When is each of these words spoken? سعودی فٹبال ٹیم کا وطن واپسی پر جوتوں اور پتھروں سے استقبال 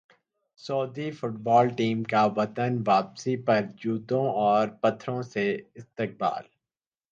سعودی 0.59 1.09
فٹبال 1.11 1.69
ٹیم 1.69 2.01
کا 2.03 2.23
وطن 2.37 2.81
واپسی 2.87 3.35
پر 3.37 3.61
جوتوں 3.75 4.25
اور 4.35 4.67
پتھروں 4.81 5.21
سے 5.23 5.45
استقبال 5.75 6.43